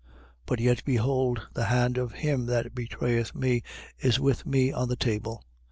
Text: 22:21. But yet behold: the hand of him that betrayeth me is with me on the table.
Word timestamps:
22:21. 0.01 0.07
But 0.47 0.59
yet 0.59 0.83
behold: 0.83 1.47
the 1.53 1.65
hand 1.65 1.99
of 1.99 2.11
him 2.13 2.47
that 2.47 2.73
betrayeth 2.73 3.35
me 3.35 3.61
is 3.99 4.19
with 4.19 4.47
me 4.47 4.71
on 4.71 4.89
the 4.89 4.95
table. 4.95 5.43